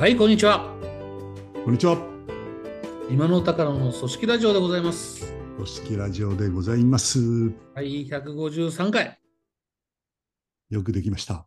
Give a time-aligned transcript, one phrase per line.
[0.00, 0.64] はい、こんにちは。
[1.62, 1.98] こんにちは。
[3.10, 5.30] 今の高野の組織ラジオでございます。
[5.56, 7.20] 組織ラジオでございます。
[7.74, 9.20] はい、153回。
[10.70, 11.46] よくできました。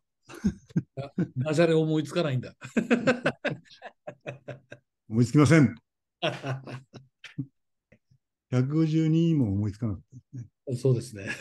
[1.35, 2.53] ダジャレ思いつかないんだ。
[5.09, 5.75] 思いつきません。
[8.51, 10.43] 152も思いつかなかったで
[10.75, 11.25] すそうですね。
[11.25, 11.31] ね。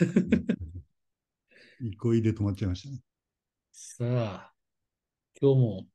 [1.93, 3.03] 憩いで止まっちゃいましたね。
[3.71, 4.55] さあ、
[5.39, 5.92] 今日も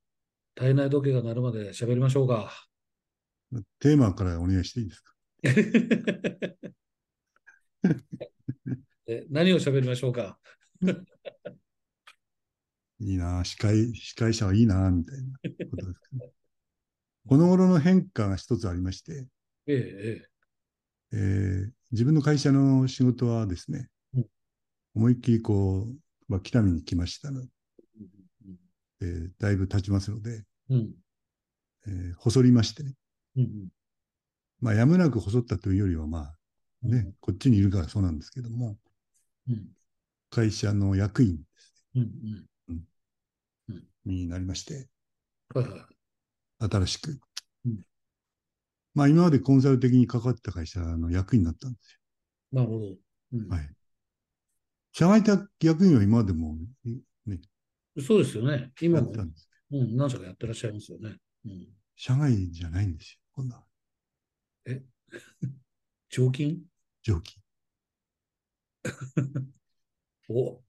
[0.58, 2.52] 体内時計が鳴るまで喋りましょうか。
[3.80, 5.14] テーマからお願いしていいですか？
[9.08, 10.40] え何を喋りましょうか？
[13.00, 15.30] いいな司会、司会者はいいなみたいな
[15.70, 16.32] ことですかね。
[17.28, 19.28] この頃の変化が一つありまして、
[19.68, 19.74] え
[21.14, 24.26] え、えー自分の会社の仕事はですね、うん
[24.96, 25.96] 思いっきりこう、
[26.28, 27.46] まあ、北見に来ましたの
[29.02, 29.08] ええ。
[29.08, 30.92] で、だいぶ経ちますので、うん。
[31.88, 32.94] えー細りましてね。
[33.38, 33.68] うん。
[34.60, 36.38] まあ、やむなく細ったというよりは、まあ、
[36.84, 38.78] うんね、こっちにいるからそうなんですけども、
[39.48, 39.68] うん。
[40.30, 41.40] 会社の役員
[41.96, 42.46] うん。
[44.06, 44.88] になりまして。
[46.60, 47.20] 新しく。
[47.66, 47.80] うん
[48.94, 52.00] まあ、今までコンサル的に関わった会社の役員になったんです
[52.52, 52.80] なるほど。
[53.34, 53.46] うんよ。
[53.50, 53.70] はい。
[54.92, 56.98] 社外役員は今までも、ね、
[58.02, 58.72] そうですよね。
[58.82, 59.12] 今も。
[59.72, 61.18] うん、何社かやってらっしゃいますよね。
[61.46, 61.68] うん。
[61.96, 63.64] 社外じゃないんですよ、今度は。
[66.10, 66.60] 常勤？
[67.04, 67.38] 上記。
[70.30, 70.62] お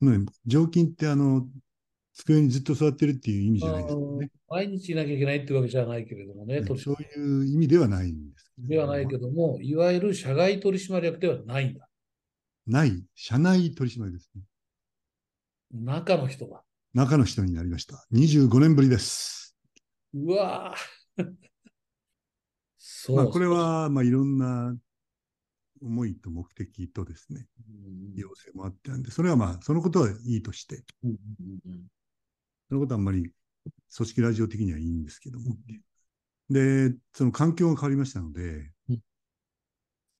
[0.00, 1.48] ね常勤ってあの、
[2.14, 4.30] 机にずっと座ってるっていう意味じゃないですよね。
[4.48, 11.88] 毎日いなきゃいけないってわけじゃないけれどもね、取ねそういう意味ではないんですではないけども、いわゆる社外取締役ではないんだ。
[12.66, 14.42] ない、社内取締役ですね。
[15.72, 16.62] 中の人が。
[16.94, 18.06] 中の人になりました。
[18.12, 19.56] 25年ぶりです。
[20.14, 21.26] うわぁ
[22.78, 23.16] そう。
[23.16, 24.74] まあ、これは、まあ、いろんな
[25.82, 31.16] 思いと目的とですね、うん要請もあってなんで、それはまあ、そのことはいいとして、うんうん
[31.66, 31.86] うん
[32.68, 33.30] そのことはあんまり
[33.96, 35.56] 組織ラジオ的にはいいんですけども。
[36.50, 39.00] で、その環境が変わりましたのでうん、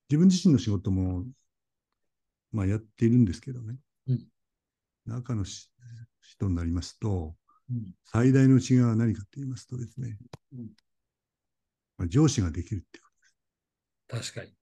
[0.09, 1.25] 自分自身の仕事も、
[2.53, 3.79] まあ、やっているんですけどね、うん
[5.07, 5.71] 中のし
[6.21, 7.37] 人になりますと、
[7.71, 10.17] うん最大の違いは何かと言いますとですね、
[10.53, 10.67] うん
[11.99, 13.09] まあ、上司ができるってこ
[14.09, 14.53] と確かに。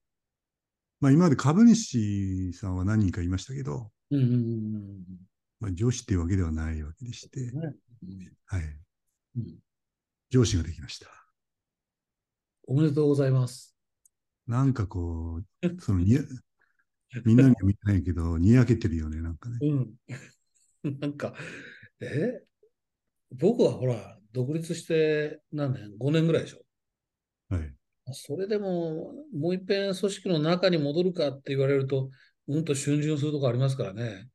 [0.99, 5.03] まあ、今まで株主さんは何人かいましたけど、うんうんうん
[5.59, 8.61] まあ、上司っていうわけではないわけでしてうん、ねうんはい、
[9.37, 9.59] うん
[10.31, 11.07] 上司ができました。
[12.67, 13.75] おめでとうございます。
[14.47, 16.21] なんかこう、そのにや
[17.23, 19.57] みんなには見てないけど、にやけてるよね、なんかね。
[19.61, 19.93] うん。
[20.99, 21.33] なんか、
[21.99, 22.41] え？
[23.31, 26.61] 僕はほら、独立して何年 ?5 年ぐらいでしょ。
[27.49, 27.73] はい。
[28.13, 32.09] それでも、もう一遍組織の中に戻るかって言われると、
[32.47, 34.27] うんと逡巡するとこありますからね。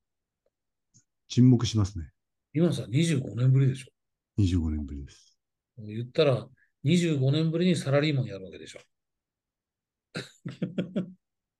[1.28, 2.10] 沈黙しますね。
[2.53, 3.93] 今さ、25年ぶりでしょ。
[4.39, 5.39] 25年ぶりです。
[5.78, 6.49] 言ったら、
[6.83, 8.81] 25年ぶりにサラリーマンやるわけでしょ。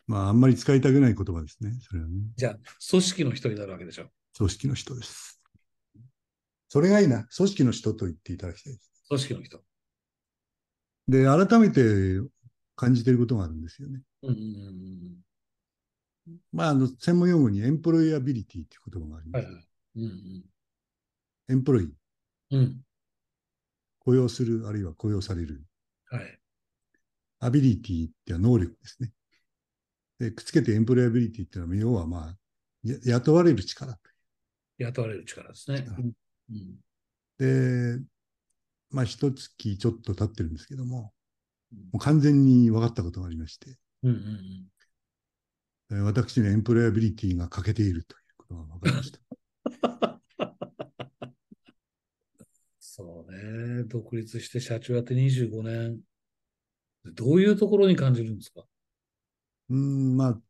[0.09, 1.73] まあ、あんまり使いたくない言葉ですね。
[1.83, 2.15] それはね。
[2.37, 2.59] じゃあ、
[2.91, 4.11] 組織の人になるわけでしょ。
[4.37, 5.41] 組織の人です。
[6.69, 7.25] それがいいな。
[7.37, 8.91] 組織の人と言っていただきたいです。
[9.09, 9.61] 組織の人。
[11.09, 12.21] で、改めて
[12.77, 14.03] 感じていることがあるんですよね。
[14.23, 15.17] うんうんうん
[16.53, 19.33] まあ、あの、専門用語に employability っていう言葉がありうん。
[19.33, 19.45] ます。
[19.47, 19.65] はいはい。
[19.97, 20.45] うん
[21.49, 21.95] employ、うん。
[22.53, 22.81] うん。
[23.99, 25.65] 雇用する、あるいは雇用される。
[26.07, 26.39] はい。
[27.41, 29.11] ability っては能力ですね。
[30.21, 32.37] で、くっつけて employability っていうのは、要はまあ、
[32.85, 33.99] や雇われる力。
[34.85, 35.79] 雇われる力ですね。
[35.87, 36.13] 力うん
[36.51, 36.81] うん
[37.39, 38.03] で、
[38.91, 41.13] まあ、一月ちょっと経ってるんですけども、
[41.73, 44.67] うんもう完全に分かったことがありまして、うんうん
[45.93, 49.21] えー私にはエンプロイアビリティが欠けているということが分かりました。
[52.79, 53.33] そう
[53.79, 53.85] ね。
[53.85, 56.01] 独立して社長やって25年。
[57.05, 58.65] どういうところに感じるんですか？
[59.71, 60.41] うーん、まあ、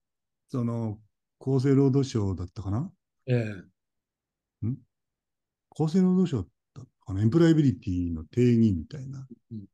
[0.48, 0.98] その、
[1.40, 2.90] 厚生労働省だったかな？
[3.26, 3.54] ええ。
[5.70, 9.64] 厚生労働省だったかなエンプロイアビリティの定義みたいなうん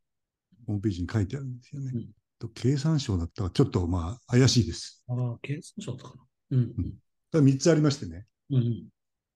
[0.67, 1.93] ホームページに書いてあるんですよね。
[1.95, 2.07] うん
[2.39, 5.03] と経産省だったか、ちょっとまあ怪しいです。
[5.09, 6.25] ああ、経産省とかな。
[6.51, 6.95] うんうん
[7.31, 8.27] ただ3つありましてね。
[8.51, 8.57] うん。
[8.57, 8.85] うん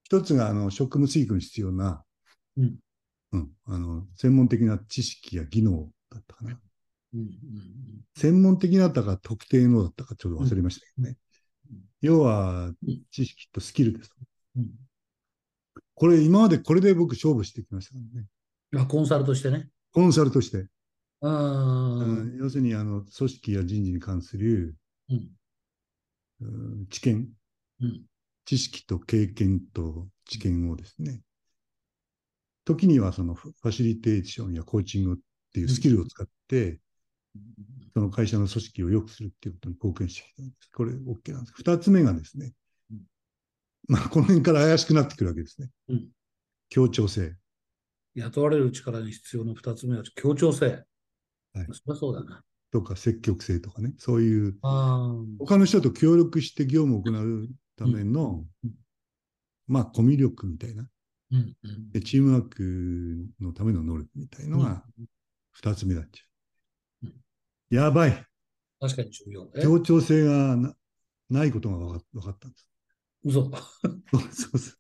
[0.05, 2.05] 一つがあの職務追加に必要な、
[2.57, 2.77] うん
[3.33, 6.61] うんあの専門的な知識や技能だったかな。
[7.15, 7.29] うんうん
[8.17, 11.17] 専門的だったか特定のだったかちょっと忘れましたけどね。
[11.71, 12.73] うん要は
[13.11, 14.11] 知識とスキルです。
[14.57, 14.69] うん
[16.01, 18.27] これ今までこれで僕勝負してきましたからね。
[18.83, 19.69] あ、コンサルとしてね。
[19.93, 20.57] コンサルとして。
[20.57, 20.69] う
[21.21, 22.39] うんん。
[22.39, 24.77] 要するに、あの、組織や人事に関する、
[25.11, 25.29] うん。
[26.41, 27.29] うん知見、
[27.83, 28.03] うん。
[28.47, 31.21] 知識と経験と知見をですね、
[32.65, 35.17] 時にはそのファシリテーションやコーチングっ
[35.53, 36.81] ていうスキルを使って、
[37.93, 40.71] その会社の組織を良くするっていうことに貢献してきたんです。
[40.75, 41.53] これ OK なんです。
[41.57, 42.53] 二つ目がですねうん、
[43.89, 45.69] まあ、この辺から怪しくなってくるわけですね。
[45.89, 46.09] うん
[46.69, 47.35] 協調性。
[48.15, 50.67] 雇われる力に必要な二つ目は協調性。
[51.53, 52.45] はいそりゃそうだな。
[52.71, 58.71] とか積極性とかね、そういうあ他の人と協力して業務を行うための、うん
[59.67, 60.89] まあ、コミュ力みたいな、
[61.33, 61.57] うん。
[61.65, 61.91] うん。
[61.91, 64.85] でチームワークのための能力みたいのが
[65.51, 66.23] 二つ目だっちゃ
[67.03, 67.07] う。
[67.07, 67.15] うん
[67.71, 68.25] やばい。
[68.81, 69.51] 確かに重要。
[69.57, 69.63] え？
[69.63, 70.75] 協調性がな
[71.29, 72.70] ないことが分か分かったんです。
[73.25, 73.51] 嘘。
[73.53, 74.77] そうそうそう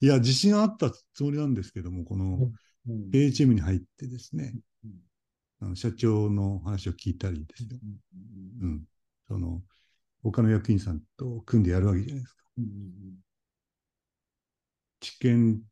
[0.00, 2.52] いや、自信あったつもりなんですけども、この
[2.86, 3.10] うん。
[3.10, 4.54] HM に入ってですね、
[4.84, 4.92] うん
[5.60, 7.80] あの社長の話を聞いたりですね、
[8.62, 8.84] うんうん、
[9.26, 9.60] その
[10.22, 12.44] 他の役員さんと組んでやるわけじゃないですか。
[12.58, 12.70] うんうん
[15.00, 15.62] 知見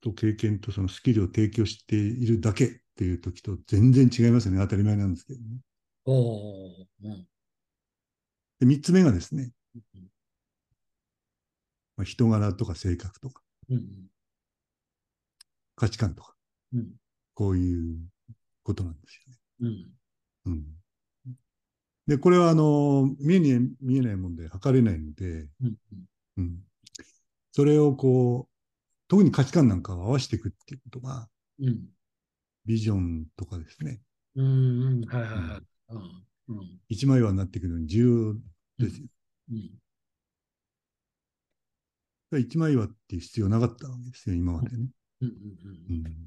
[0.00, 4.58] と経験とそのスキルを提供しているだけっていう時と全然違いますよね。
[4.60, 5.46] 当たり前なんですけどね。
[6.06, 7.26] おーうん
[8.60, 9.82] で、三つ目がですねうん、
[11.96, 13.42] まあ、人柄とか性格とか。
[13.70, 14.08] うん
[15.76, 16.34] 価値観とか、
[16.72, 16.92] うん。
[17.34, 17.96] こういう
[18.62, 19.90] ことなんですよね。
[20.46, 20.52] うん。
[20.52, 20.64] うん。
[22.06, 25.76] で、これはあの、見えに見えないもんで測れないので、うん
[26.36, 26.58] うん。
[27.52, 28.52] それをこう、
[29.08, 31.28] 特に価値観なんかを合わせていくっていうことが、
[31.60, 31.86] うん。
[32.66, 34.00] ビジョンとかですね、
[34.36, 35.04] うんうん。
[35.06, 35.64] はいはいはい。
[36.88, 38.34] 一枚岩になっていくのに重
[38.78, 39.06] 要ですよ。
[39.50, 39.70] うん
[42.40, 44.88] 一枚岩っていう必要なかったわけですよ、今までね。
[45.20, 45.32] うんう
[45.90, 46.26] うんん。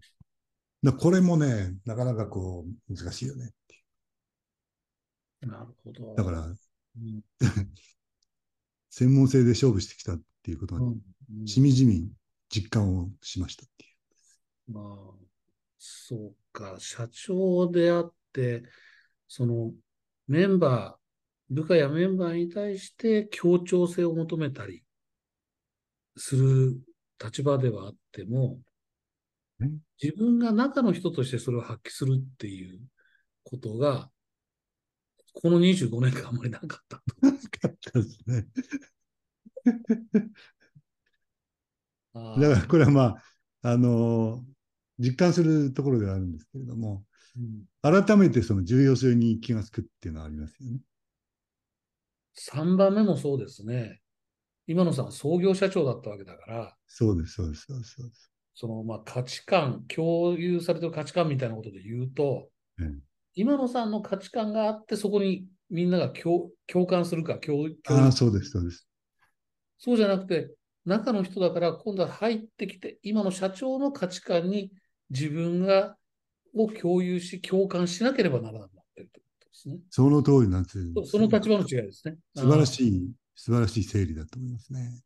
[0.84, 3.52] だこれもね、なかなかこう、難しいよね
[5.42, 6.14] なるほど。
[6.14, 6.16] う。
[6.16, 7.22] だから、うん
[8.90, 12.10] 専門性で勝負してきたっていうことが、うんうんしみじみ
[12.50, 13.88] 実感をしましたってい
[14.70, 14.72] う。
[14.72, 15.26] まあ、
[15.78, 18.64] そうか、社長であって、
[19.28, 19.74] その
[20.28, 21.07] メンバー、
[21.50, 24.84] 部下やメンバーに対して協調性を求めたり
[26.16, 26.80] する
[27.24, 28.60] 立場ではあっても
[29.60, 29.70] ね、
[30.02, 32.80] 自分が中の人としてそれを発揮するっていう
[33.44, 34.10] ことが、
[35.34, 37.04] この25年間あんまりなかったと。
[37.94, 38.46] ですね。
[39.64, 39.72] だ
[42.56, 43.16] からこれはまあ、
[43.62, 44.46] あの
[45.00, 47.04] 実感するところではあるんですけれども、
[47.36, 50.80] うん改めてその重要性に気がつくっていうのはありますよね。
[52.38, 54.00] 3番目もそうですね。
[54.68, 58.32] 今野さんは創業社長だったわけだから、そうです、そうです、そうです。
[58.54, 63.00] そのまあ価値観、共有されてる価値観みたいなことで言うと、うん
[63.40, 68.88] 今野さんの価値観があって、そこにみんなが共共感するか共、共ああ、そうです、そうです。
[69.78, 70.50] そうじゃなくて、
[70.86, 74.72] 中の人だから今度は入ってきて、今の社長の価値観に
[75.12, 75.98] 自分が
[76.56, 78.70] を共有し、共感しなければならない
[79.58, 79.80] ですね。
[79.90, 82.18] その通りなんですそその立場の違いですね。
[82.36, 82.68] 素晴らい。
[82.68, 85.02] しい、素晴らしい整理だと思いますね。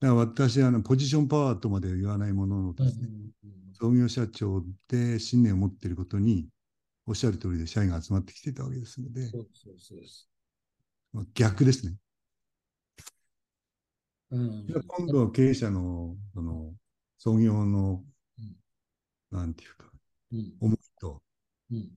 [0.00, 3.08] だから私はあのポジションパワーとまでは言わないもののうんですね、
[3.72, 6.46] 創業社長で信念を持っていることに、
[7.06, 10.28] おっしゃる通りで社員が集まってきていたわけですので、そうそうです
[11.34, 11.94] 逆ですね。
[14.30, 16.72] うんで今度は経営者のその
[17.18, 18.02] 創業の
[18.38, 19.90] うん、なんていうか、
[20.32, 21.22] うん思いと、
[21.70, 21.90] うん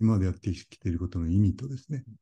[0.00, 2.14] 今までやってきていることの意味とですね、うん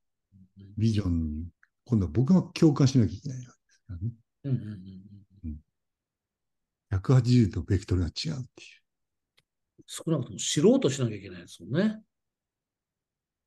[0.78, 1.46] ビジョンに、
[1.84, 4.10] 今度は僕が共感しなきゃいけないわけですからね。
[4.44, 4.62] うんうん
[5.44, 5.60] うん
[6.90, 8.42] 180度ベクトルが違うっていう。
[9.86, 12.02] 少なくとも知ろうとしなきゃいけないですもんね。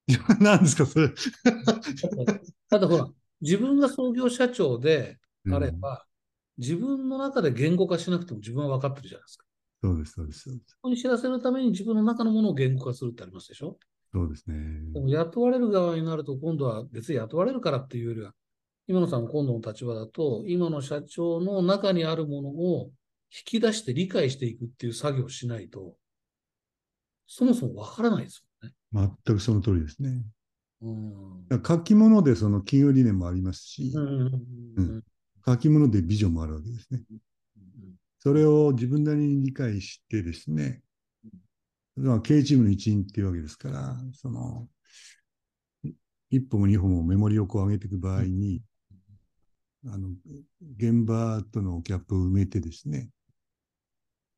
[0.40, 1.10] 何ですか、それ。
[2.70, 3.08] ただほら、
[3.42, 6.06] 自分が創業社長でうんあれば、
[6.58, 9.46] 自分の中で言語化しなくても自分は分かってるじゃないですか。
[9.82, 10.72] そうです、そうです、そうです。
[10.72, 13.78] そこに知らせるために自分の中のものを言語化するってありますでしょ？
[14.12, 14.56] そうですね。
[14.94, 18.34] でも雇われる側になると、今度は別に雇われるからっていうよりは、
[18.88, 22.92] 今野さんの今度の立場だと、今の社長の中にあるものを
[23.32, 25.96] 引き出して理解していくっていう作業をしないと、
[27.28, 28.44] そもそも分からないです
[28.92, 30.24] 全くその通りですね。
[30.82, 34.08] もん書き物でその企業理念もありますし、うん。
[34.08, 34.34] うん
[34.78, 35.04] うん
[35.48, 37.02] 書き物でビジョンもあるわけですね。
[38.20, 40.82] それを自分なりに理解してですね、
[42.00, 44.68] まあ、経営チームの一員っていうわけですから、その、
[46.30, 48.62] 一歩も二歩もメモリをこう上げていく場合に、
[49.86, 50.10] あの、
[50.78, 53.10] 現場とのギャップを埋めてですね、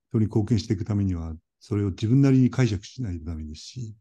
[0.10, 3.96] 人に貢献していくためには、それを自分なりに解釈しないとダメですし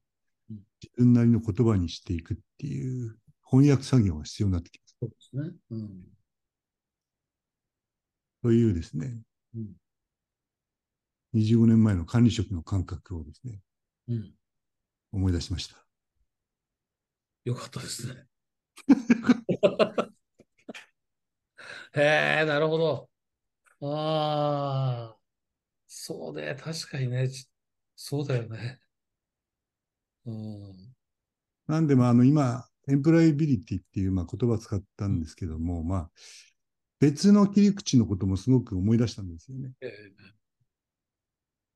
[0.50, 3.16] うん、自分なりの言葉にしていくっていう
[3.48, 4.96] 翻訳作業が必要になってきます。
[5.00, 5.56] そうですね。
[5.70, 6.02] うん。
[8.42, 9.20] というですね、
[9.54, 9.72] うん。
[11.32, 13.60] 25年前の管理職の感覚をですね、
[14.08, 14.34] うん。
[15.12, 15.76] 思い出しました。
[17.44, 18.26] よかったですね。
[21.94, 23.10] へえ、なるほど。
[23.82, 25.18] ああ、
[25.86, 26.56] そうね。
[26.58, 27.28] 確かにね。
[27.28, 27.48] ち
[27.96, 28.80] そうだよね。
[30.26, 30.94] うん。
[31.66, 36.10] なんで、まあ、あの、今、エンプロイビリティっていう、まあ、言葉を使ったんですけども、まあ、
[36.98, 39.72] 別の切り口のこともすごく思い出したんですよね。
[39.80, 40.39] ええ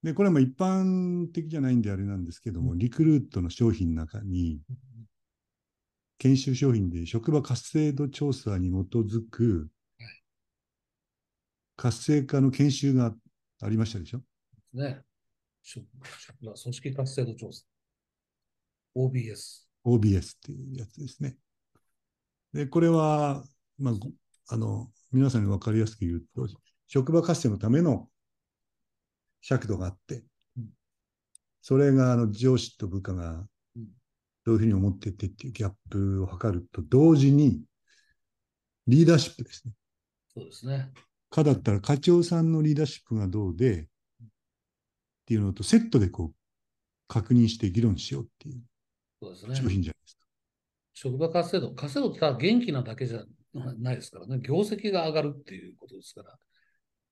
[0.05, 4.61] で、これはまあ一般的じゃないんであれなんですけども、リクルートの商品の中に、
[6.19, 9.69] 研修商品で職場活性度調査に基づく
[11.77, 13.15] 活性化の研修が
[13.63, 14.21] ありましたでしょ？
[14.75, 15.01] ね。
[15.63, 15.87] 職
[16.19, 17.65] 職場組織活性度調査。
[18.95, 19.67] OBS。
[19.87, 21.39] ?OBS っていうやつですね。
[22.53, 23.43] で、これは、
[23.79, 24.11] まあ、ご
[24.49, 26.47] あの、皆さんに分かりやすく言うと、
[26.89, 28.11] 職場活性のための
[29.47, 30.25] 尺度があって
[30.57, 30.69] うん、
[31.61, 33.47] それがあの上司と部下が
[33.77, 33.87] うん
[34.45, 37.63] どういうふうに思っててっていうギャップを図ると同時に、
[38.87, 39.73] リーダーシップですね。
[40.35, 40.91] そうですね。
[41.31, 43.87] 課だったら課長さんのリーダーシップがどうで、っ
[45.27, 46.35] ていうのとセットでこう、
[47.09, 48.61] 確認して議論しようっていう
[49.23, 49.55] そうですね。
[49.57, 50.27] 商品じゃないですか。
[50.93, 51.73] 職場活性度。
[51.75, 53.25] 活性度ってただ元気なだけじゃ
[53.79, 54.41] ないですからね。
[54.43, 56.39] 業績が上がるっていうことですから。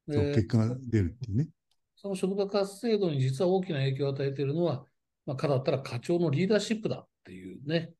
[0.07, 1.49] そう、で結果が出るっていうね。
[2.02, 4.85] その職場活性度に実は大きな影響を与えているのは、
[5.25, 7.92] まあ、課だったら課長のリーダーシップだっていうね、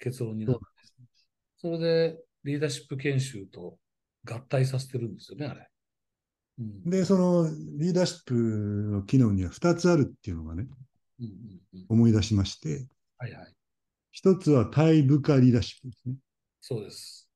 [0.00, 0.60] 結論になって、
[1.58, 3.78] それでリーダーシップ研修と
[4.24, 5.68] 合体させてるんですよね、あれ。
[6.58, 10.66] うんで、そのリーダーシップの機能には2つあるっていうのがね、
[11.20, 11.32] うんうん
[11.74, 13.54] うん思い出しまして、はいはい。
[14.10, 16.14] 一つは対部下リーダーシップですね。
[16.60, 17.28] そうです。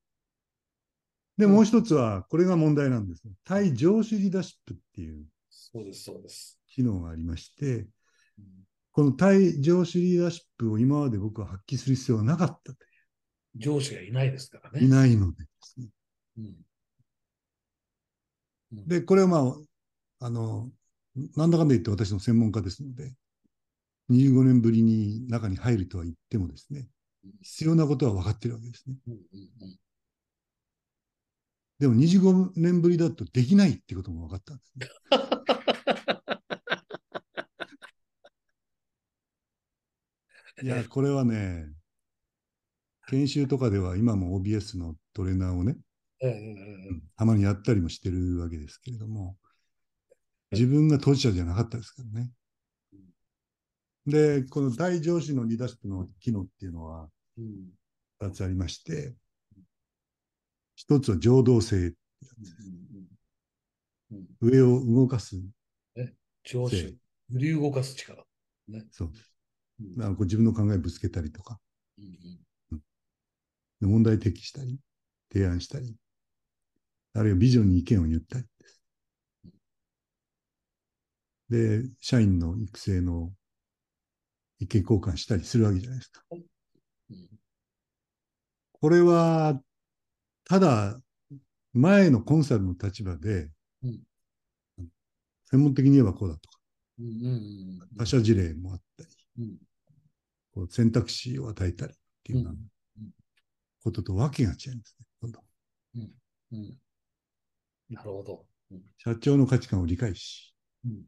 [1.37, 3.31] で、うんもう一つは、これが問題なんですよ。
[3.45, 5.25] 対上司リーダーシップっていう
[5.75, 6.57] そうです、そうです。
[6.67, 7.87] 機能がありまして、うん
[8.91, 12.77] この対上司リーダーシップを今まで僕は発揮する必要がなかったと
[13.57, 14.87] 上司がいないですからいね。
[14.87, 15.87] ないのでですね。
[16.37, 16.55] うんうん
[18.87, 19.53] で、これはま
[20.21, 20.71] あ、あの、
[21.35, 23.13] なんだかんだ言って私の専門家ですので、
[24.09, 26.87] 25年ぶりに中に入るとは言ってもですね、
[27.41, 28.95] 必要なことは分かってるわけですね。
[29.07, 29.19] うんうん
[29.61, 29.79] うん
[31.77, 34.87] でも25年ぶりだとできないってことも分かったんですね。
[40.63, 41.67] いや、これはね、
[43.07, 45.77] 研修とかでは今も OBS のトレーナーをね、
[47.17, 49.37] たまにやったりもしてるわけですけれども、
[50.51, 52.31] 自分が当事者じゃなかったですからね。
[54.05, 57.69] で、この大上司のリーダーシップの機能っていうのはうん
[58.21, 59.13] 2つありまして、
[60.75, 61.89] 一つは情動性、うんうん
[64.11, 65.35] うん上を動かす、
[66.43, 66.97] 上司、
[67.31, 68.23] 振り動かす力。
[68.67, 68.85] ね。
[68.91, 69.34] そうです。
[69.79, 69.95] うん。
[69.97, 71.59] だからこう自分の考えぶつけたりとか、
[71.97, 72.79] うん
[73.81, 74.79] で問題提起したり、
[75.31, 75.95] 提案したり、
[77.13, 78.45] あるいはビジョンに意見を言ったり。
[78.59, 78.81] です。
[81.49, 83.31] で、社員の育成の
[84.59, 86.21] 意見交換したりするわけじゃないですか。
[86.31, 87.29] うん。
[88.73, 89.61] これは、
[90.45, 90.99] ただ、
[91.73, 93.49] 前のコンサルの立場で、
[93.83, 93.99] うん。
[95.45, 96.59] 専門的に言えばこうだとか、
[97.97, 99.14] 他社事例もあったり、うん
[100.53, 102.53] こう選択肢を与えたりっていうようなう
[103.01, 103.11] ん。
[103.83, 105.05] こととわけが違いますね。
[105.21, 105.43] 今度
[105.95, 106.77] うん。
[107.89, 108.45] なるほど。
[108.71, 108.81] うん。
[108.97, 110.53] 社長の価値観を理解し、
[110.85, 111.03] うん。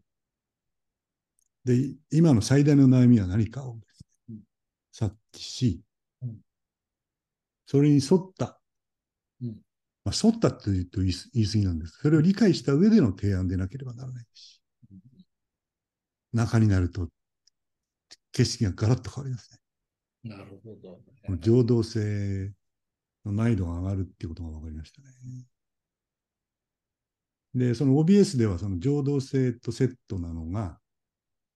[1.65, 4.39] で、今の最大の悩みは何かをですねうん。
[4.91, 5.81] 察知し、
[6.21, 6.37] うん。
[7.65, 8.59] それに沿った、
[9.41, 9.57] うん。
[10.05, 11.99] まあ、沿ったというと言いす言い過ぎなんです。
[12.01, 14.61] それを理解した上での提案でなければならないし、
[16.33, 17.09] 中になると
[18.37, 19.49] 景色がガラッと変わります
[20.23, 20.29] ね。
[20.29, 21.41] なるほどこのね。
[21.41, 22.51] 情動性
[23.25, 25.07] の難易度が上がるっていうことが分かりましたね。
[27.55, 30.77] で、その OBS ではその情動性とセットなのが、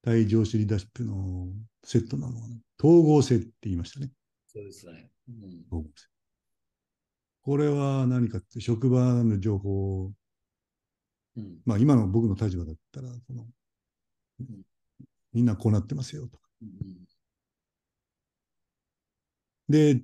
[0.03, 1.49] 対上司リーダーシップの
[1.83, 2.47] セットなのが、
[2.83, 4.09] 統合性って言いましたね。
[4.47, 5.11] そうですね。
[5.29, 5.35] うん
[5.71, 6.07] 統合性。
[7.43, 10.11] これは何かって職場の情報を、
[11.37, 13.47] うんまあ今の僕の立場だったら、そのん
[15.31, 16.40] みんなこうなってますよと
[19.69, 20.03] で、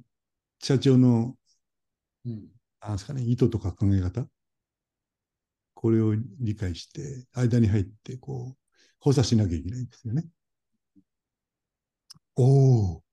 [0.60, 1.38] 社長の、
[2.26, 2.48] うん
[2.80, 4.30] なんですかね、意図とか考え方？
[5.74, 8.58] これを理解して、間に入って、こう、
[9.00, 10.26] 補佐しなきゃいけないんですよね。
[12.36, 13.04] おお、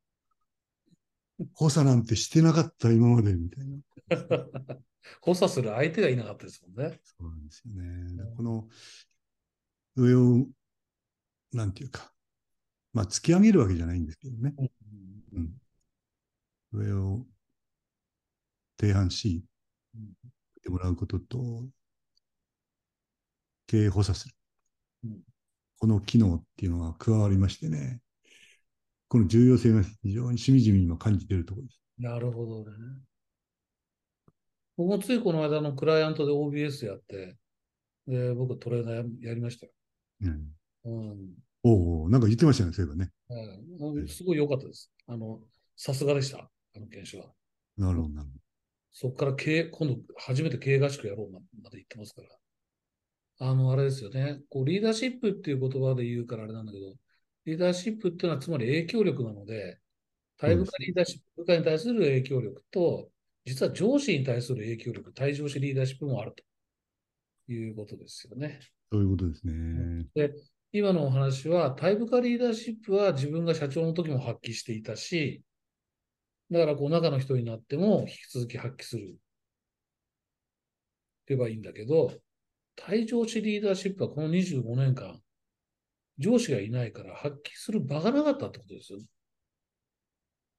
[1.54, 3.78] 補佐なんてしてなかった、今まで、みたいな。
[5.20, 7.00] 補佐する相手がいなかったですもんね。
[7.02, 8.24] そうなんですよね。
[8.36, 8.68] この
[9.96, 10.46] 上を、
[11.52, 12.13] なんていうか、
[12.94, 14.54] まあ、突き上げるわけじゃないんですけどね。
[15.34, 15.52] うん、
[16.72, 17.26] 上を
[18.80, 19.44] 提案し、
[19.94, 20.12] うん
[20.62, 21.66] てもらうことと、
[23.66, 24.34] 経営補佐する。
[25.04, 25.20] うん
[25.76, 28.00] この機能っていうのが加わりましてね、
[29.08, 31.80] この重要性が非常にしみじみ今感じているところです。
[31.98, 32.76] なるほどね。
[34.78, 37.36] 僕もついこの間のクライアントで OBS やって、
[38.06, 39.72] で僕トレーナーややりましたよ。
[40.22, 41.18] うん、うん
[41.64, 43.10] おお、なんか言ってましたね、そういえばね。
[43.30, 44.92] うんすごい良かったです。
[45.06, 45.40] あの、
[45.76, 47.32] さすがでした、あの研修は。
[47.76, 48.34] なるほど、なるほ
[48.92, 52.28] そこから経営、今度初めて経営合宿やろうままで言ってますから。
[53.48, 54.40] あの、あれですよね。
[54.50, 56.94] こう、リーダーシップっていう言葉で言うからあれなんだけど、
[57.46, 59.80] リーダーシップっていうのはつまり影響力なので、
[60.36, 63.10] 対部下リーダーシップ、部下に対する影響力と、
[63.44, 66.34] 実は上司に対する影響力、対上司リーダーシップもある
[67.46, 68.60] ということですよね。
[68.90, 68.98] ど。
[68.98, 70.06] そういうことですね。
[70.14, 70.32] で、
[70.76, 75.44] 今のお話は、対部下リーダーシップは自分が社長の時も発揮していたし、
[76.50, 79.02] だからこう中の人になっても引き続き発揮する。
[79.04, 79.06] っ
[81.26, 82.12] て言えばいいんだけど、
[82.74, 85.20] 対上司リーダーシップはこの25年間、
[86.18, 89.04] 上司がいないから発揮する場がなかったってことですよね。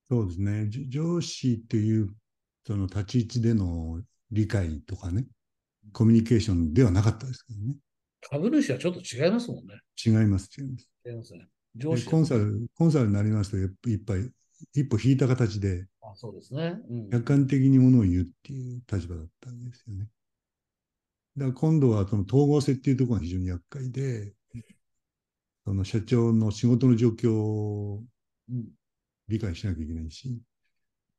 [0.10, 0.69] そうですね。
[0.88, 2.15] 上司という
[2.65, 5.25] その立ち位置での理解とかね、
[5.91, 7.75] コミュニケーションではなかったですけどね。
[8.29, 9.79] 株主はちょっと違いますもんね。
[10.03, 10.89] 違います、違います。
[11.05, 11.48] 違いますね。
[11.75, 14.32] 上で司コンサル、コンサルになりますと、やっぱ一杯
[14.74, 16.77] 一歩引いた形で、あそうですね。
[16.89, 17.10] うん。
[17.10, 20.08] 客観的にものを言うっていう立場だったんですよね。
[21.38, 24.34] だから今度はその統合性っていうところが非常に厄介で、
[25.65, 28.04] その社長の仕事の状況を
[28.49, 28.65] うん
[29.28, 30.39] 理解しなきゃいけないし、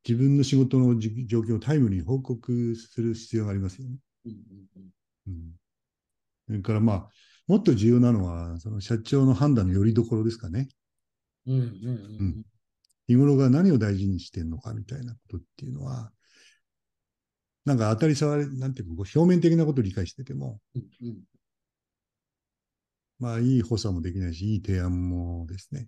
[0.06, 3.98] 自分の仕事のじ状況をタイムに報告する必要がありますよね。
[4.24, 4.90] うんうん
[5.26, 5.65] うん。
[6.46, 7.08] それからまあ、
[7.46, 10.68] もっと重要なのは、その社長の判断のよりどころですかね。
[11.46, 11.66] うんうんうん
[12.20, 12.42] うん
[13.08, 16.10] 日頃が何を大事にしてるのかみたいなことっていうのは、
[17.64, 21.18] なんか当たり障り、なんていうか、こう表面的なことを理解してても、うんうん
[23.18, 25.86] まあ、いい補佐もできないし、いい提案もですね、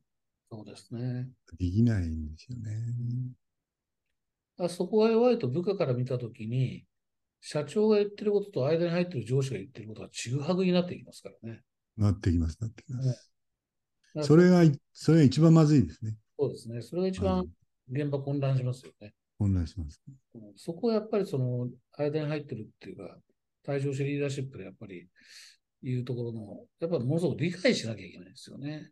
[0.50, 1.28] そうですね。
[1.58, 2.72] できないんですよね。
[4.58, 6.84] あそこが弱いと部下から見たときに、
[7.40, 11.60] 社長が言ってることと間に入ってる上司が言ってることがちぐはぐになってきますからね。
[11.96, 13.08] なってきます、なってきます。
[13.08, 13.20] だか
[14.14, 16.16] らそれが、それが一番まずいですね。
[16.38, 16.82] そうですね。
[16.82, 17.48] それが一番はい
[17.90, 19.14] 現場混乱しますよね。
[19.38, 20.02] 混乱します。
[20.06, 20.14] うん
[20.56, 23.16] そこはやっぱりその間に入ってるっていうか、
[23.62, 25.08] 対上司リーダーシップでやっぱり
[25.82, 28.90] いうところの、やっぱりものすごく理解しなきゃいけないですよね。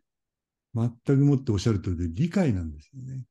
[0.73, 3.17] 全くもっておっしゃる通りで理解なんですよね。
[3.17, 3.25] だか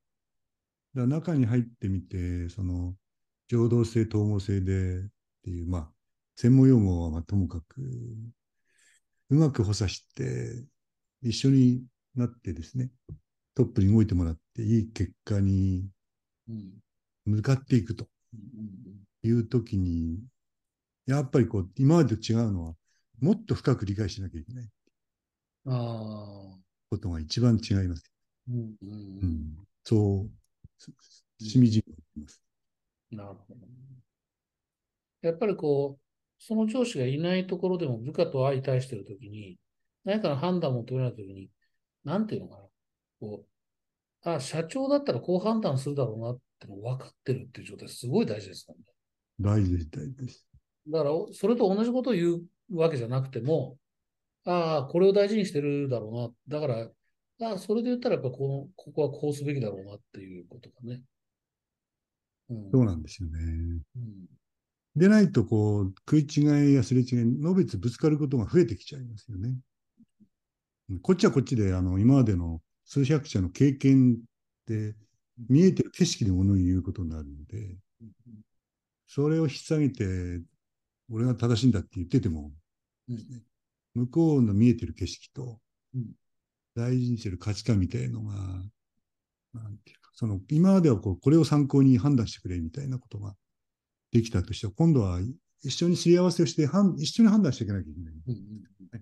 [1.01, 2.95] ら中に入ってみて、その、
[3.47, 5.03] 情動性、統合性でっ
[5.43, 5.91] ていう、まあ、
[6.35, 7.81] 専門用語はまあともかく、
[9.29, 10.65] うまく補佐して、
[11.21, 12.91] 一緒になってですね、
[13.55, 15.89] トップに動いてもらって、いい結果に
[16.47, 16.81] うん。
[17.25, 18.07] 向かっていくと
[19.23, 20.19] いうときに、
[21.07, 22.75] やっぱりこう、今までと違うのは、
[23.19, 24.69] もっと深く理解しなきゃいけない。
[25.65, 26.57] うん、ああ、
[26.89, 28.11] ことが一番違います。
[28.49, 29.27] うんうんううん。
[29.27, 32.41] ん、そう、しみじみ思います。
[33.11, 33.67] なるほど。
[35.21, 39.57] やっぱりこう、その上司がいないところでも部下と相対しているときに、
[40.03, 41.49] 何かの判断を取れないときに、
[42.03, 42.61] なんていうのかな。
[43.19, 48.85] こう、あ、社長だったらこう判断するだろうなっての分かってるっていう状態、すごい大事ですもんね。
[49.39, 50.47] 大事です、大事です。
[50.87, 53.77] だから、おそれと同じことを言うわけじゃなくても、
[54.45, 56.59] ああ、これを大事にしてるだろうな。
[56.59, 56.89] だから、
[57.49, 61.03] ああ、それで言ったらやっぱこの、ここはこうすべきだろうなっていうことがね。
[62.49, 62.71] うん。
[62.71, 63.39] そうなんですよね。
[63.95, 64.25] うん
[64.95, 69.53] でないと、こう、食い違いやすれ違い、のべつぶつかることが増えてきちゃいますよね。
[70.89, 74.17] うんこっちはこっちで、あの、今までの数百社の経験
[74.65, 74.95] で、
[75.49, 77.77] 見えてる景色でものを言うことになるので、
[79.07, 80.43] それを引っ提げて、
[81.11, 82.51] 俺が正しいんだって言ってても、
[83.09, 83.43] うん
[83.93, 85.59] 向こうの見えてる景色と
[85.95, 86.11] うん、
[86.75, 88.35] 大事にしてる価値観みたいのが、
[89.53, 93.35] なんていうか、その、今まではこう、これを参考に判断してくれみたいなことが
[94.11, 95.19] できたとして、今度は
[95.63, 98.13] 一緒にすり合わせをして、判一緒に判断していかなきゃいけない。
[98.13, 98.35] うんう
[98.97, 99.01] ん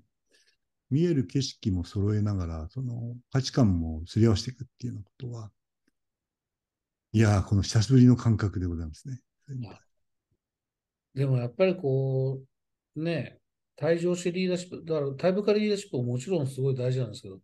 [0.91, 5.51] 見える景色も揃えながら、その価値観もすり合わせていくっていうようなことは、
[7.11, 9.19] いやー、この久しぶりの感覚でございますね。
[11.15, 12.39] でもやっぱりこ
[12.95, 13.39] う、ね、
[13.79, 17.39] 退場しリーダーシップ、だから対部下リーダーシップももちろんすごい大事なんですけど、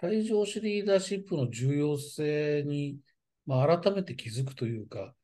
[0.00, 2.98] 退場しリーダーシップの重要性に、
[3.46, 5.14] まあ、改めて気づくというか、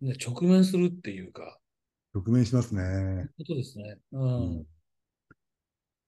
[0.00, 1.58] ね、直面するっていうか、
[2.14, 3.28] 直面しますね。
[3.38, 3.98] ことですね。
[4.12, 4.18] う。
[4.18, 4.66] うんん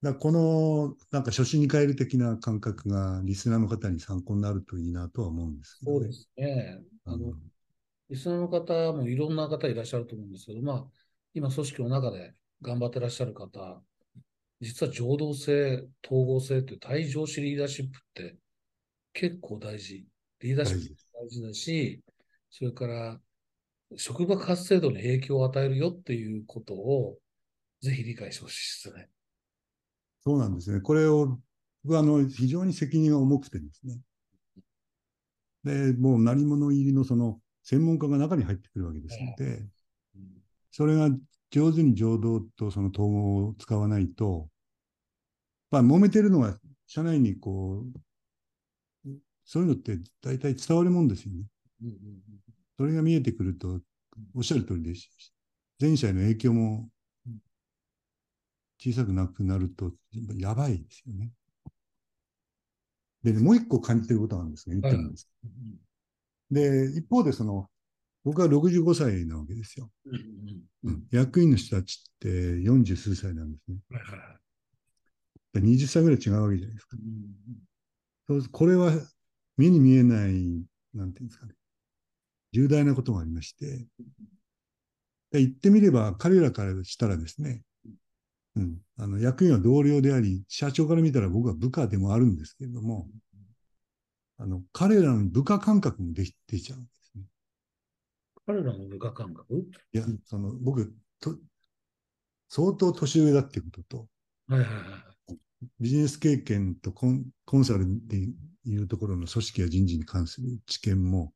[0.02, 5.98] だこの、なんか初心に変える的な感覚がリスナーの方に参考になるといいなとは思うんですけどね。
[5.98, 6.80] そうですね。
[7.04, 7.50] あの、うん
[8.10, 10.84] リスナーの方もいろんな方いらっしゃると思うんですけど、まあ、
[11.32, 13.80] 今組織の中で頑張ってらっしゃる方、
[14.60, 18.36] 実は情動性、統合性という対上司リーダーシップって
[19.12, 20.06] 結構大事。
[20.40, 22.02] リーダーシップ大事だし、
[22.50, 23.20] それから
[23.96, 27.18] 職場活性度に影響を与えるよっていうことを
[27.80, 29.08] ぜひ理解してほしいですね。
[30.22, 30.80] そうなんですね。
[30.80, 31.38] これを、
[31.82, 33.98] 僕はあの、非常に責任が重くてですね。
[35.64, 39.70] で、もう何者入りのその専門家が中に入ってくるわけですので、うん
[40.72, 41.10] それが
[41.50, 44.48] 上手に情動とその統合を使わないと、
[45.70, 47.84] まあ、揉めてるのは社内にこ
[49.04, 49.08] う、
[49.44, 51.44] そういうのって大体伝わるもんですよね。
[52.76, 53.80] それが見えてくると、
[54.34, 55.10] おっしゃる通りでし、
[55.80, 56.88] 前者への影響も
[58.78, 59.92] 小さくなくなると、
[60.36, 61.30] やばいですよね。
[63.22, 65.28] でね、もう一個感じてることなんですが、言ってるんです。
[65.44, 65.50] うん
[66.50, 67.70] で、一方でその、
[68.24, 69.90] 僕は65歳なわけですよ。
[70.06, 70.20] うん
[70.82, 73.78] うん役員の人たちって40数歳なんですね。
[73.90, 74.24] はいはいは
[75.54, 75.60] い。
[75.60, 76.96] で20歳ぐらい違うわけじゃないですか。
[76.96, 77.70] うん
[78.30, 78.92] そうこれは
[79.56, 81.54] 目に見えない、なんていうんですかね、
[82.52, 83.86] 重大なことがありまして、
[85.32, 87.62] で言ってみれば彼らからしたらですね、
[88.56, 93.08] うん、あの役員は同僚であり、社長から見たら僕は部下でもあるんですけれども、
[94.38, 96.78] あの彼らの部下感覚もできてきちゃう。
[98.46, 99.66] 彼らの部下感覚？
[99.92, 101.36] いや、その僕と、
[102.48, 104.08] 相当年上だっていうことと、
[104.48, 104.80] はいはいは
[105.30, 105.36] い。
[105.78, 108.16] ビジネス経験とコンコンサルって
[108.64, 111.34] いうところの組織や人事に関する知見も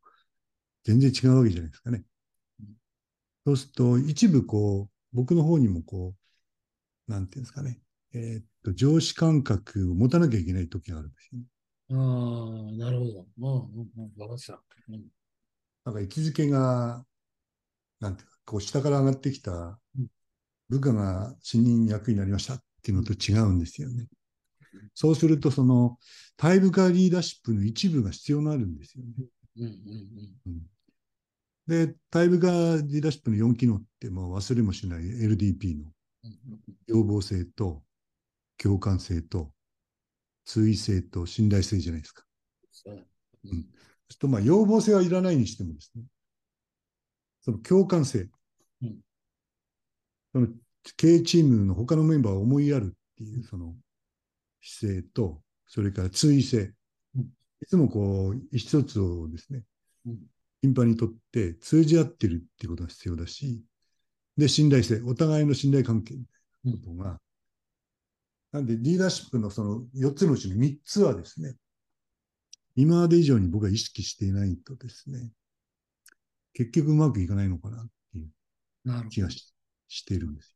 [0.83, 2.05] 全然違うわけじゃないですかね。
[3.47, 6.15] そうすると、一部こう、僕の方にもこ
[7.09, 7.79] う、なんていうんですかね、
[8.15, 11.45] えーっと、上司感覚を持たなきゃいけない時があるんですよね。
[11.91, 13.27] ああ、なるほど。
[13.39, 14.05] うんうんうん。
[14.05, 14.63] わかりました。
[14.89, 15.05] うん
[15.85, 17.05] なんか位置づけが、
[18.01, 20.07] なんていうか、こう下から上がってきたうん。
[20.69, 24.07] 部下が新任役員になりましたっていうのと違うんですよね。
[24.95, 25.99] そうすると、その、
[26.37, 29.13] 対部下リーダーシップの一部が必要になるんですよね。
[29.57, 31.87] うんうんうん。
[31.87, 32.49] で、対部下
[32.83, 35.85] リーダーシップの4機能って、もう忘れもしない LDP の
[36.87, 37.83] 要望性と
[38.57, 39.53] 共感性と
[40.45, 42.25] 通意性と信頼性じゃないですか。
[42.73, 43.07] そう。
[43.45, 43.67] うん
[44.09, 46.03] すると、まあ、要望性はいらないにしてもですね、
[47.43, 48.29] その共感性、
[48.83, 48.97] うん。
[50.33, 50.49] その
[50.97, 53.75] 経営チームの他のメンバーを思いやるっていうその
[54.63, 56.73] 姿勢と、それから通意性、
[57.17, 57.23] うん。
[57.63, 59.63] いつもこう、意思疎通をですね、
[60.07, 60.19] うん。
[60.63, 63.63] 頻繁にとって通じ合ってるっていうことが必要だし、
[64.37, 66.39] で、信頼性、お互いの信頼関係みた
[66.69, 67.21] いなことが、
[68.53, 71.57] なんでリーダーシップのその4つのうちの3つはですね、
[72.77, 75.31] 今まで以上に僕は意識していないとですね、
[76.53, 78.31] 結局うまくいかないのかなっていう。
[79.11, 79.55] 気がし
[79.89, 80.55] しているんですよ。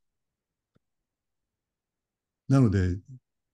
[2.49, 2.99] なので、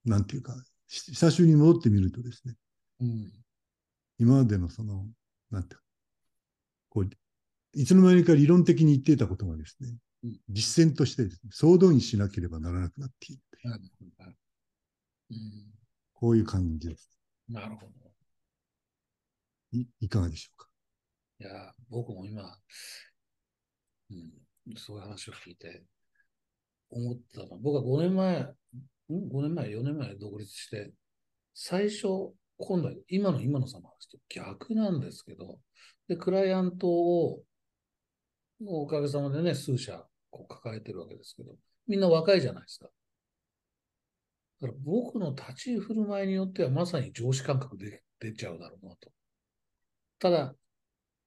[0.05, 0.55] なんていうか、
[0.89, 2.55] し久しぶりに戻ってみるとですね、
[3.01, 3.33] うん
[4.19, 5.07] 今までのその、
[5.51, 5.85] なんていうか、
[6.89, 7.11] こう、
[7.73, 14.37] いつの間にか理論的に言っていたことがですねうん、実践としてですね、総動員しなければならなくなっているという。
[15.31, 15.75] うん
[16.13, 17.11] こういう感じです。
[17.49, 18.14] なるほど。
[19.81, 20.69] いいかがでしょうか？
[21.41, 22.43] いや、僕も今、
[24.11, 25.85] うん、そういう話を聞いて
[26.91, 28.47] 思ったのは、僕は5年前、
[29.11, 30.93] ?5 年前、4年前独立して、
[31.55, 35.59] 最初、今度は今の今の様ですと逆なんですけど、
[36.09, 37.43] で、クライアントを、
[38.67, 41.57] おかげさまでね、数社こう抱えてるわけですけど、
[41.87, 42.89] みんな若いじゃないですか。
[44.61, 49.11] だから僕の立ち居振る舞いによってはまさに上司感覚で出ちゃうだろうなと。
[50.19, 50.55] ただ、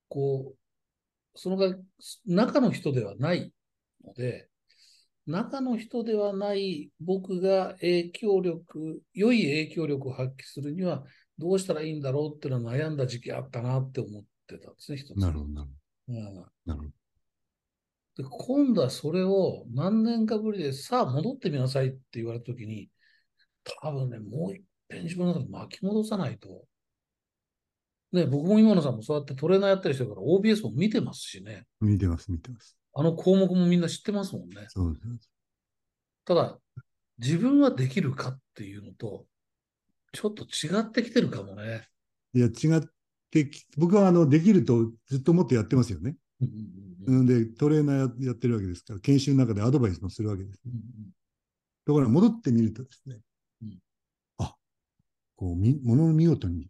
[0.09, 1.75] こう、そのが
[2.25, 3.53] 中の人ではない
[4.03, 4.49] ので、
[5.27, 11.03] 中の人ではない僕が影響力、良い影響力を発揮するには
[11.37, 15.17] どうしたらいいんだろうっていうのは悩んだ時期あったなって思ってたんですね、一つ。
[15.17, 15.69] なるほど、なる
[16.07, 16.41] うんほど。
[16.65, 16.89] なるほど。
[18.17, 22.89] で今度はそれを何年かぶりでさあ戻ってみなさいって言われたときに、
[23.81, 26.65] 多分ね、もう一遍自分の中で巻き戻さないと。
[28.11, 31.65] ね、僕も今野さんもそうやってトレーナーやったりしてるから OBS も見てますしね。
[31.81, 32.77] 見てます、見てます。
[32.93, 34.65] あの項目もみんな知ってますもんね。
[34.69, 35.29] そうです。
[36.25, 36.57] ただ、
[37.19, 39.25] 自分はできるかっていうのと、
[40.13, 41.87] ちょっと違ってきてるかもね。
[42.33, 42.81] いや、違っ
[43.29, 46.15] てき、僕はあの、できるとずっと思ってやってますよね。
[46.41, 46.53] うんうん
[47.07, 50.59] うんうんで、トレーナーややってるわけですから、研修の中でアドバイスもするわけです。
[50.65, 50.81] うんうん
[51.85, 53.21] ところが戻ってみるとですね、
[53.61, 53.79] うん
[54.39, 54.53] あ、
[55.37, 56.67] こう、み、ものの見事に、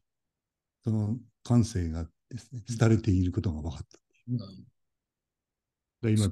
[0.84, 4.00] その感性がですね、廃れていることが分かった。
[4.28, 4.68] うん
[6.04, 6.30] 今、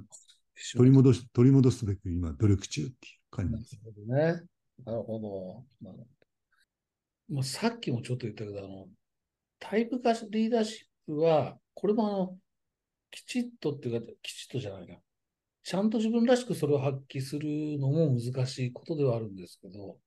[0.74, 2.96] 取り戻し、取り戻すべく今、努力中っていう
[3.32, 3.78] 感じなるです。
[3.84, 4.42] ほどね。
[4.86, 5.66] なるほど。
[5.82, 6.06] なるほど
[7.28, 8.88] まあ、さっきもちょっと言ったけど、あの、
[9.60, 12.40] タイプ化リーダーシップは、これもあの、
[13.12, 14.96] きちっとっていうか、きちっとじゃないな。
[15.64, 19.98] ちゃんと自分らしくそれを発揮するのも難しいことではあるんですけど、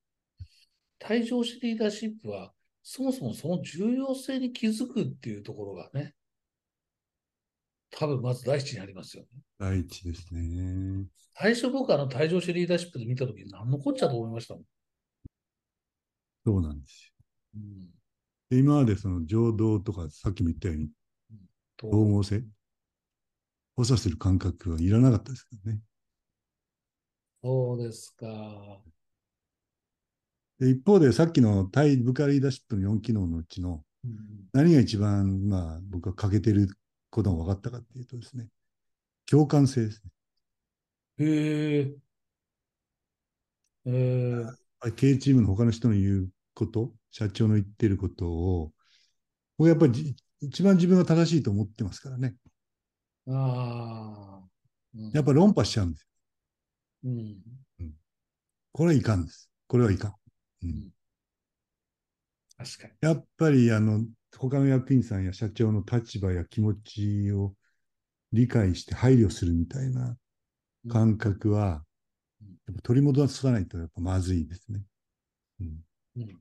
[0.97, 6.15] 対上式リーダーシップは、そもそもその重要性に気づくっていうところがね、
[7.91, 9.29] 多分まず第一にありますよね。
[9.57, 11.05] 第一ですね。
[11.35, 14.63] 最初僕あの対上式リーダーシップで見たときに何のこっちゃと思いましたもん。
[16.45, 17.13] そうなんです
[17.55, 17.81] うん。
[17.81, 17.87] よ。
[18.49, 20.89] で今までその情動とか、さっきも言ったように、
[21.77, 22.43] と統合性、
[23.75, 25.79] 補佐する感覚はいらなかったですよね。
[27.41, 28.81] そうですか。
[30.59, 36.69] で一方で、さっきの対部下リーダーシップの4機能のうちのうん何が一番、まあ、僕は欠けてる
[37.11, 38.47] ことが分かったかっていうとですね、
[39.29, 40.11] 共感性ですね。
[41.25, 41.95] へえ。
[43.85, 48.71] えー、経営チームの他の人の言うこと、社長の言ってることを、
[49.57, 52.35] 僕やっぱりじ一番自分が正しいと思ってますからね。
[53.27, 54.49] ああ。
[54.95, 56.07] うんやっぱ論破しちゃうんですよ。
[57.03, 57.93] うん。
[58.71, 59.51] これはいかんです。
[59.67, 60.15] これはいかん。
[60.63, 60.91] うん、
[62.57, 62.93] 確かに。
[63.01, 64.05] やっぱり、あの、
[64.37, 67.53] 他の役員さんや社長の立場や気持ちを
[68.31, 70.17] 理解して配慮するみたいな
[70.89, 71.83] 感覚は、
[72.67, 74.83] やっぱ取り戻さないとやっぱまずいですね。
[75.61, 75.79] うん、
[76.17, 76.39] うん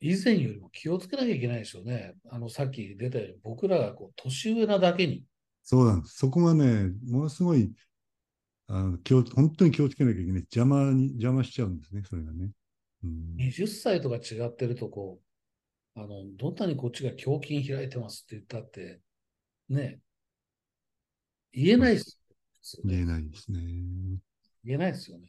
[0.00, 2.14] 以前よりも気をつけなきゃいけないでしょうね。
[2.28, 5.24] あの、さっき出たように、僕らがこう年上なだけに、
[5.62, 6.16] そうなんです。
[6.18, 7.72] そこがね、ものすごい、
[8.66, 10.40] あの気を本当に気をつけなきゃいけない。
[10.42, 12.50] 邪魔に、邪魔しちゃうんですね、それがね。
[13.04, 15.20] うん、20歳とか違ってると、こ
[15.96, 19.00] う、あの、どんなにこっちが胸筋開いてますって言ったって、
[19.68, 20.00] ね、
[21.52, 22.18] 言えないです
[22.76, 22.96] よね。
[22.96, 23.60] 言えないですね。
[24.64, 25.28] 言えないですよね。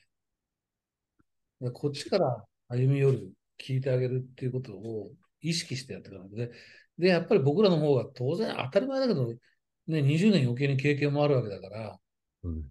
[1.74, 5.12] こっちから歩み寄る、聞いてあげるっていうことを
[5.42, 6.52] 意識してやっていかないとで、
[6.98, 12.00] で、やっぱり僕らの方が当然当たり前だけど、ね、20年余計に経験もあるわけだから、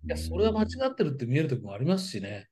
[0.04, 2.48] いや、それは間違ってるって見える時もありますしね。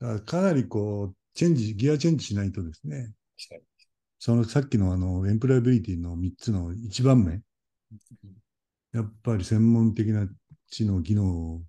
[0.00, 3.12] だからかなりこう、チェンジ、ギアチェンジしないとですね、
[4.18, 7.42] そのさっきのあの、エンプロイビリティの3つの1番目、に。
[8.92, 10.28] やっぱり専門的な
[10.70, 11.62] 知能、技能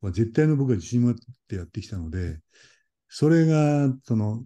[0.00, 1.14] は絶対の僕は自信を持っ
[1.48, 2.40] てやってきたので、
[3.08, 4.44] それが、その、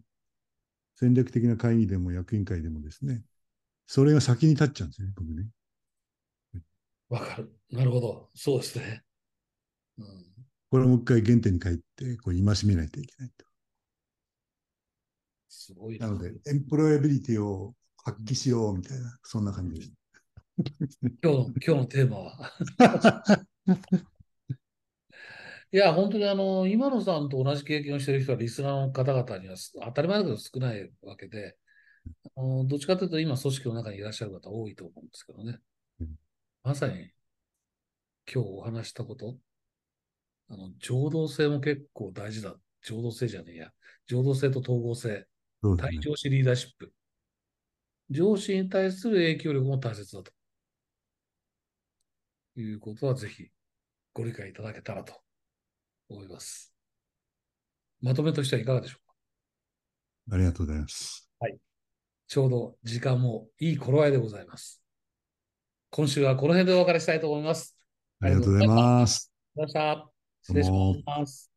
[0.96, 3.22] 戦略的な会議でも役員会でもですね、
[3.86, 5.46] それが先に立っちゃうんですね、僕ね。
[7.08, 7.52] わかる。
[7.70, 8.30] なるほど。
[8.34, 9.02] そうですね。
[9.98, 10.06] うん、
[10.74, 13.46] これをもう一回原点に帰って、こう戒めないといけないと。
[15.48, 16.08] すごいな。
[16.08, 19.92] なので、エンプロイビリティを発揮しようみたいな、そんな感じです。
[21.22, 22.52] 今日の、今日のテーマは。
[25.70, 31.56] いや、本当にあの、今野さんと同じ経験をしている人は、リスナーの方々にはす当たり前だけど少ないわけで、
[32.34, 35.60] あのどっちかというと、今、組織の中にいらっしゃる方多いと思うんですけどね
[36.00, 36.18] うん。
[36.64, 37.12] まさに、
[38.26, 39.38] 今日お話したこと、
[40.48, 42.54] あの、情動性も結構大事だ。
[42.82, 43.72] 情動性じゃねえや。
[44.06, 45.26] 情動性と統合性、ね。
[45.78, 46.92] 対上司リーダーシップ。
[48.10, 50.32] 上司に対する影響力も大切だと。
[52.56, 53.48] いうことはぜひ
[54.12, 55.14] ご理解いただけたらと
[56.08, 56.72] 思います。
[58.00, 58.98] まとめとしてはいかがでしょ
[60.28, 60.36] うか？
[60.36, 61.28] ありがとうございます。
[62.28, 64.82] ちょうど時間もいい頃合いでございます。
[65.90, 67.76] 今週はこの辺でお別れしたいと思います。
[68.20, 69.32] ありがとうございます。
[69.56, 70.13] ありがとうございました。
[70.44, 70.70] 失礼し
[71.06, 71.50] ます。